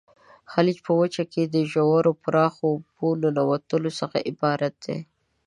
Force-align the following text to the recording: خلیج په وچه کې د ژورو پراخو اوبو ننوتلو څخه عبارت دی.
خلیج 0.51 0.77
په 0.85 0.91
وچه 0.99 1.23
کې 1.33 1.43
د 1.45 1.55
ژورو 1.71 2.11
پراخو 2.23 2.63
اوبو 2.73 3.07
ننوتلو 3.21 3.91
څخه 3.99 4.17
عبارت 4.29 4.75
دی. 4.85 4.97